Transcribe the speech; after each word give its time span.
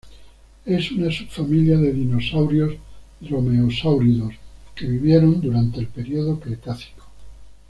Es 0.65 0.91
una 0.91 1.11
subfamilia 1.11 1.77
de 1.77 1.93
dinosaurios 1.93 2.73
dromeosáuridos 3.19 4.33
que 4.75 4.87
vivieron 4.87 5.39
durante 5.39 5.77
el 5.77 5.89
período 5.89 6.39
Cretácico. 6.39 7.05